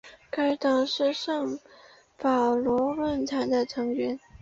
[0.31, 1.59] 该党是圣
[2.17, 4.19] 保罗论坛的成员。